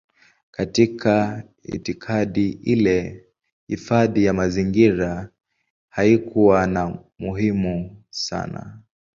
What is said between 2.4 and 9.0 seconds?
ile hifadhi ya mazingira haikuwa na umuhimu sana.